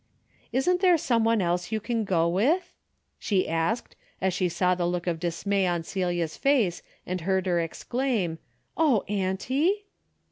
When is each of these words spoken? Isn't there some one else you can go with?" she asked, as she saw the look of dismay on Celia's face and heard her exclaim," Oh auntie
Isn't 0.51 0.81
there 0.81 0.97
some 0.97 1.23
one 1.23 1.43
else 1.43 1.71
you 1.71 1.79
can 1.79 2.05
go 2.05 2.27
with?" 2.27 2.73
she 3.19 3.47
asked, 3.47 3.95
as 4.19 4.33
she 4.33 4.49
saw 4.49 4.73
the 4.73 4.87
look 4.87 5.05
of 5.05 5.19
dismay 5.19 5.67
on 5.67 5.83
Celia's 5.83 6.37
face 6.37 6.81
and 7.05 7.21
heard 7.21 7.45
her 7.45 7.59
exclaim," 7.59 8.39
Oh 8.75 9.01
auntie 9.07 9.85